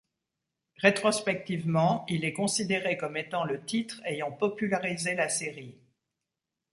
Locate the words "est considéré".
2.25-2.97